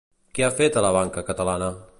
Què 0.37 0.45
ha 0.47 0.49
fet 0.61 0.79
a 0.81 0.83
la 0.87 0.93
Banca 0.97 1.27
Catalana? 1.31 1.73